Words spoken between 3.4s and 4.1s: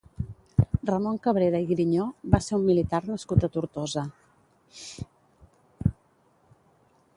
a Tortosa.